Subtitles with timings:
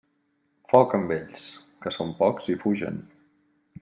[0.71, 1.45] Foc amb ells,
[1.85, 2.99] que són pocs i fugen.